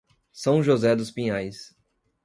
São 0.33 0.63
José 0.63 0.95
dos 0.95 1.11
Pinhais 1.11 1.75